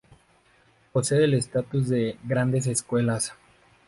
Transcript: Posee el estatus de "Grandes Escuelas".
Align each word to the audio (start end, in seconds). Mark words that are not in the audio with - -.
Posee 0.91 1.25
el 1.25 1.35
estatus 1.35 1.87
de 1.89 2.17
"Grandes 2.23 2.65
Escuelas". 2.65 3.35